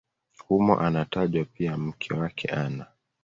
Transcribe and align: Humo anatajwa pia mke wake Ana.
Humo 0.47 0.79
anatajwa 0.79 1.45
pia 1.45 1.77
mke 1.77 2.13
wake 2.13 2.47
Ana. 2.47 2.85